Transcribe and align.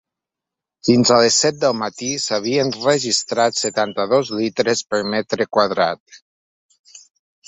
Fins 0.87 1.09
a 1.15 1.15
les 1.23 1.35
set 1.41 1.57
del 1.63 1.73
matí 1.81 2.07
s’havien 2.23 2.71
registrat 2.77 3.59
setanta-dos 3.65 4.31
litres 4.39 4.81
per 4.95 5.03
metre 5.17 5.47
quadrat. 5.59 6.19